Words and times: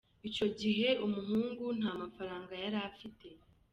Icyo 0.29 0.47
gihe, 0.59 0.87
umuhungu 1.05 1.63
nta 1.79 1.91
mafaranga 2.01 2.53
yari 2.63 2.77
afite. 2.89 3.27